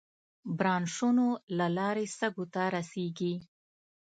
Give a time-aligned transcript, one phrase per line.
[0.57, 1.27] برانشونو
[1.57, 3.33] له لارې سږو ته رسېږي.